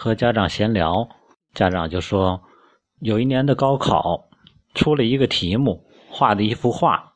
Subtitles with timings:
[0.00, 1.08] 和家长闲聊，
[1.54, 2.40] 家长就说，
[3.00, 4.28] 有一年的高考
[4.72, 7.14] 出了一个题目，画的一幅画，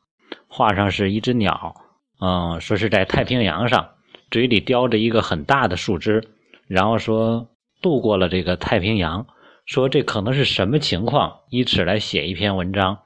[0.49, 1.77] 画上是一只鸟，
[2.19, 3.91] 嗯，说是在太平洋上，
[4.29, 6.27] 嘴里叼着一个很大的树枝，
[6.67, 7.47] 然后说
[7.81, 9.27] 渡过了这个太平洋，
[9.65, 12.99] 说这可能是什么情况，以此来写一篇文章。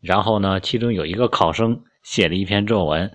[0.00, 3.12] 然后呢，其中有一个考生写了一篇作文，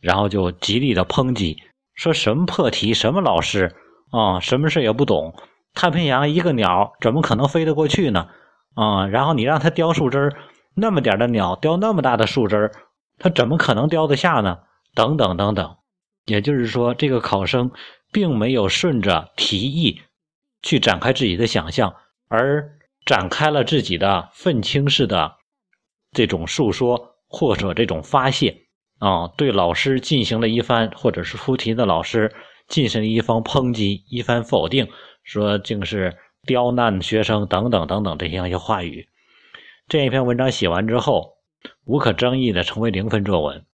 [0.00, 1.62] 然后就极力的抨击，
[1.94, 3.76] 说什么破题，什么老师。
[4.10, 5.34] 啊，什么事也不懂。
[5.72, 8.28] 太平洋一个鸟怎么可能飞得过去呢？
[8.74, 10.32] 啊，然后你让它叼树枝
[10.74, 12.72] 那么点的鸟叼那么大的树枝
[13.18, 14.58] 它怎么可能叼得下呢？
[14.94, 15.76] 等等等等。
[16.26, 17.70] 也就是说，这个考生
[18.12, 20.00] 并没有顺着题意
[20.62, 21.94] 去展开自己的想象，
[22.28, 25.36] 而展开了自己的愤青式的
[26.12, 28.66] 这种述说或者这种发泄
[28.98, 32.32] 啊，对老师进行了一番，或者是出题的老师。
[32.70, 34.88] 进行一方抨击，一番否定，
[35.24, 36.16] 说竟是
[36.46, 39.08] 刁难学生等等等等这样一些话语。
[39.88, 41.34] 这一篇文章写完之后，
[41.84, 43.66] 无可争议的成为零分作文。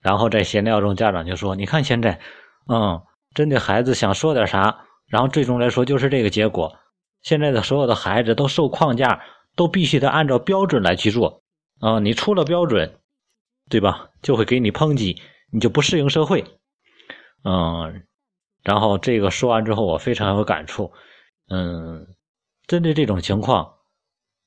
[0.00, 2.20] 然后在闲聊中，家长就说：“你看现在，
[2.68, 3.00] 嗯，
[3.32, 6.76] 针对孩子想说点啥，然后最终来说就是这个结果。
[7.22, 9.22] 现在的所有的孩子都受框架，
[9.54, 11.42] 都必须得按照标准来去做。
[11.80, 12.98] 啊，你出了标准，
[13.70, 14.10] 对吧？
[14.20, 16.44] 就会给你抨击，你就不适应社会。”
[17.44, 18.02] 嗯，
[18.62, 20.92] 然后这个说完之后，我非常有感触。
[21.48, 22.06] 嗯，
[22.66, 23.74] 针对这种情况，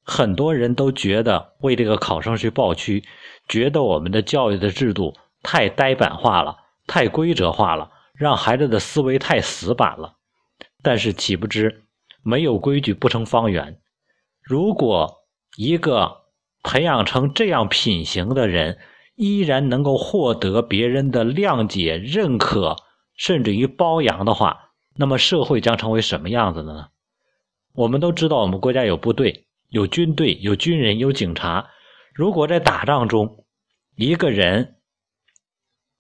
[0.04, 3.04] 很多人都觉得为这个考生去抱屈，
[3.48, 10.18] 觉得我们的教育的制度太呆板化了，太规则化了，让孩子的思维太死板了。
[10.84, 11.84] 但是岂不知，
[12.24, 13.80] 没有规矩不成方圆。
[14.42, 15.24] 如果
[15.56, 16.24] 一个
[16.64, 18.78] 培养成这样品行的人，
[19.22, 22.76] 依然能够获得别人的谅解、认可，
[23.16, 26.88] 甚至于包养的话，那么社会将成为什么样子的呢？
[27.76, 31.70] 我们都知道，我们国家有部队、有军队、有军人、有警察。
[32.16, 33.46] 如果在打仗中，
[33.96, 34.78] 一个人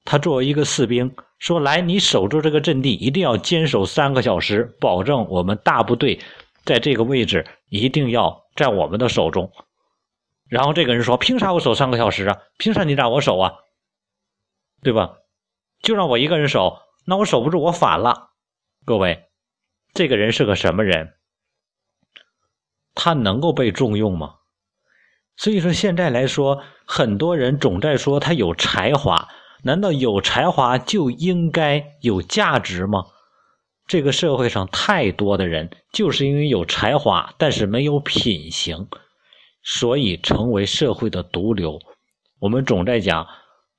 [0.04, 6.20] 他作为一个士兵说：“来，你守住这个阵地，一定要坚守三个小时，保证我们大部队
[6.66, 9.52] 在这个位置一定要在我们的手中。”
[10.52, 12.40] 然后这个人说：“凭啥我守三个小时啊？
[12.58, 13.54] 凭啥你让我守啊？
[14.84, 15.20] 对吧？
[15.82, 18.32] 就让我一个人守，那我守不住，我反了。
[18.84, 19.30] 各位，
[19.94, 21.14] 这个人是个什么人？
[22.94, 24.40] 他能够被重用吗？
[25.38, 29.30] 所以说，现在来说，很多人总在说他有才华，
[29.64, 33.06] 难道有才华就应该有价值吗？
[33.88, 38.90] 这个社会上太多的人就是因为有才华，但是没有品行。”
[39.64, 41.80] 所以成为社会的毒瘤。
[42.40, 43.28] 我们总在讲，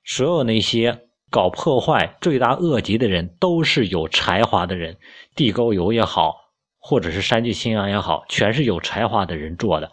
[0.03, 4.97] 所有那些搞破坏、罪大恶极的人，都是有才华的人。
[5.35, 6.35] 地沟油也好，
[6.79, 9.91] 或者是三聚氰胺也好，全是有才华的人做的。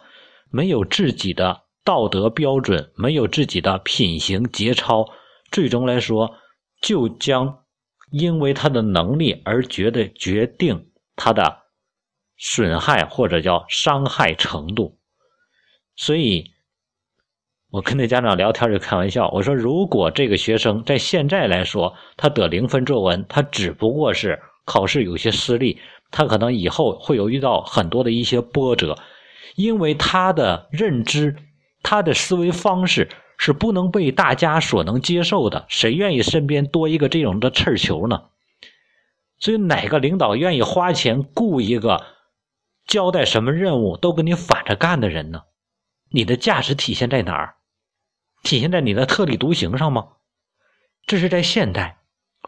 [0.49, 5.05] 没有自己的道德标准，没有自己的品行节操，
[5.51, 6.35] 最终来说，
[6.81, 7.63] 就将
[8.11, 11.63] 因为他的能力而觉得决定他的
[12.37, 15.00] 损害或者叫伤害程度。
[16.01, 16.49] 所以，
[17.69, 25.79] 我跟那家长聊天就开玩笑，我说：如果这个学生在现在来说，他得零分作文，他只不过是考试有些失利，
[26.09, 28.97] 他可能以后会有遇到很多的一些波折，
[29.55, 31.35] 因为他的认知、
[31.83, 33.07] 他的思维方式
[33.37, 35.67] 是不能被大家所能接受的。
[35.69, 38.23] 谁愿意身边多一个这种的刺球呢？
[39.37, 42.03] 所以，哪个领导愿意花钱雇一个
[42.87, 45.43] 交代什么任务都跟你反着干的人呢？
[46.13, 47.55] 你的价值体现在哪儿？
[48.43, 50.09] 体现在你的特立独行上吗？
[51.07, 51.99] 这是在现代。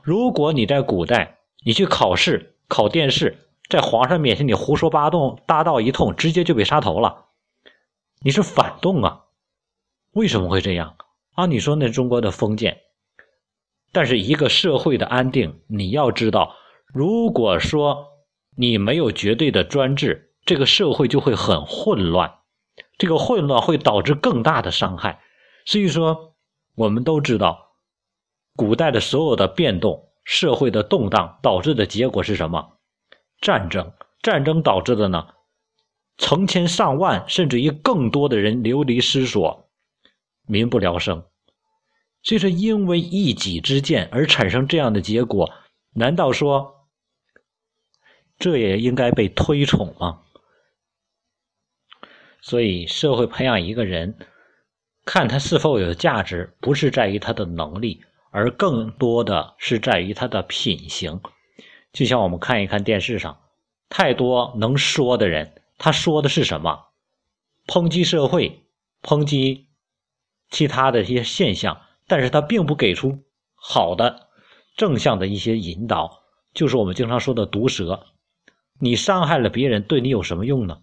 [0.02, 3.38] 如果你在古代，你去考试考殿试，
[3.70, 7.28] 在皇上面前你胡说八道八道一通，直接就被杀头了。
[8.20, 9.26] 你是反动啊？
[10.12, 10.98] 为什么会这样
[11.34, 11.46] 啊？
[11.46, 12.82] 你说那中国的封建，
[13.94, 16.56] 但是一个社会的安定，你要知道，
[16.94, 18.08] 如果说
[18.58, 22.40] 你没有绝对的专制，这个社会就会很混乱。
[22.98, 25.22] 这个混乱会导致更大的伤害，
[25.66, 26.36] 所以说，
[26.76, 27.74] 我们都知道，
[28.56, 32.78] 古代的所有的变动、社会的动荡导致的结果是什么？
[33.42, 33.94] 战争。
[34.22, 35.28] 战争导致的呢，
[36.18, 39.70] 成千上万甚至于更多的人流离失所，
[40.48, 41.26] 民不聊生。
[42.22, 45.52] 所以说，因为一己之见而产生这样的结果，
[45.94, 46.88] 难道说
[48.40, 50.22] 这也应该被推崇吗？
[52.46, 54.18] 所以，社会培养一个人，
[55.06, 61.22] 看他是否有价值，不是在于他的能力，而更多的是在于他的品行。
[61.94, 63.40] 就像我们看一看电视上，
[63.88, 66.88] 太多能说的人，他说的是什么？
[67.66, 68.62] 抨击社会，
[69.02, 69.68] 抨击
[70.50, 73.20] 其他的一些现象，但是他并不给出
[73.56, 74.28] 好的、
[74.76, 76.24] 正向的一些引导，
[76.54, 78.08] 就是我们经常说的毒舌。
[78.82, 80.82] 你伤害了别人，对你有什么用呢？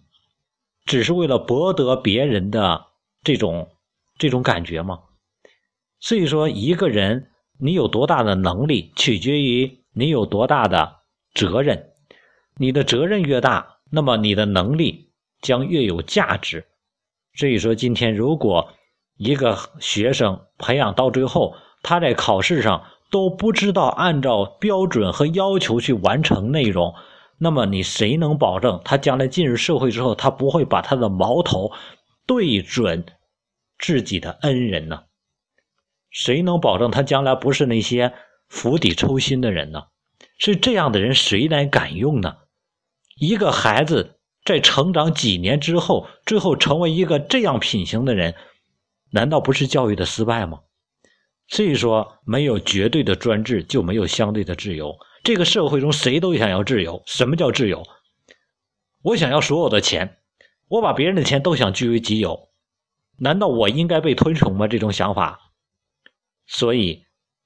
[0.85, 2.87] 只是为了博得别人的
[3.23, 3.69] 这种
[4.17, 4.99] 这种感觉吗？
[5.99, 7.29] 所以说，一个人
[7.59, 10.97] 你有多大的能力，取决于你有多大的
[11.33, 11.91] 责任。
[12.57, 15.11] 你的责任越大，那么你的能力
[15.41, 16.65] 将越有价值。
[17.35, 18.69] 所以说，今天如果
[19.15, 26.93] 一个学生培养到最后，他在考试上都不知道按照标准和要求去完成内容，
[27.43, 31.71] 那么你谁能保证他将来进入社会之后，他不会把他的矛头
[32.27, 33.03] 对准
[33.79, 35.05] 自己的恩人呢？
[36.11, 38.13] 谁能保证他将来不是那些
[38.47, 39.85] 釜底抽薪的人呢？
[40.37, 42.37] 是这样的人，谁来敢用呢？
[43.17, 44.19] 一个孩子。
[44.43, 48.33] 在成长几年之后，最后成为一个这样品行的人，
[49.11, 50.61] 难道不是教育的失败吗？
[51.47, 54.95] 所以说，没有绝对的专制，就没有相对的自由。
[55.23, 57.01] 这个社会中，谁都想要自由。
[57.05, 57.83] 什么叫自由？
[59.01, 60.17] 我想要所有的钱，
[60.67, 62.49] 我把别人的钱都想据为己有，
[63.17, 64.67] 难道我应该被推崇吗？
[64.67, 65.39] 这种想法。
[66.47, 67.05] 所以，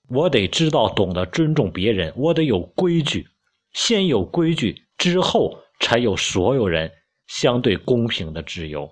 [0.09, 3.27] 我得知道懂得尊重别人，我得有规矩，
[3.73, 5.61] 先有规矩之后。
[5.81, 6.89] 才有所有人
[7.27, 8.89] 相对公平的自由，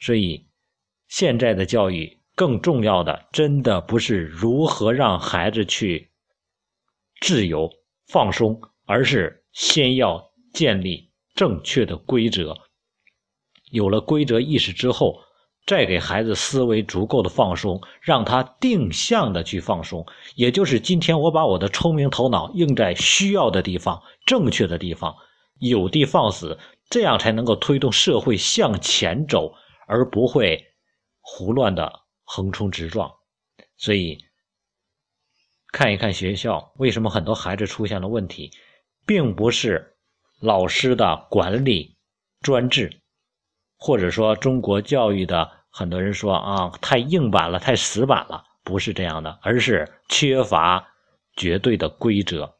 [0.00, 0.48] 所以
[1.06, 6.10] 现在的教育更重要的，真的不是如何让孩子去
[7.20, 7.70] 自由
[8.12, 12.54] 放松，而是先要建立正确的规则。
[13.70, 15.18] 有了规则意识之后，
[15.66, 20.04] 再给孩子思维足够的放松，让他定向的去放松。
[20.34, 25.14] 也就是今天我把我的聪明头脑用在需要的地方、正确的地方。
[25.58, 26.58] 有的放矢，
[26.90, 29.54] 这样才能够推动社会向前走，
[29.86, 30.62] 而不会
[31.22, 33.10] 胡乱的横冲直撞。
[33.78, 34.18] 所以，
[35.72, 38.50] 看一看学校为什么很多孩子出现了问题，
[39.06, 39.96] 并不是
[40.38, 41.96] 老师的管理
[42.42, 43.00] 专制，
[43.78, 50.86] 或者说中国教育的很多人说啊太硬板了，太死板了，不是这样的，而是缺乏
[51.36, 52.54] 绝对的规则。